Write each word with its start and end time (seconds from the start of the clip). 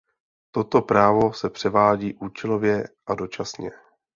Toto 0.51 0.81
právo 0.81 1.33
se 1.33 1.49
převádí 1.49 2.13
účelově 2.13 2.87
a 3.05 3.15
dočasně. 3.15 3.71